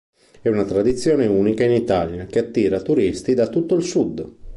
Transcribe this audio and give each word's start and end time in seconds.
È 0.41 0.49
una 0.49 0.65
tradizione 0.65 1.27
unica 1.27 1.63
in 1.63 1.73
Italia 1.73 2.25
che 2.25 2.39
attira 2.39 2.81
turisti 2.81 3.35
da 3.35 3.45
tutto 3.49 3.75
il 3.75 3.83
Sud. 3.83 4.35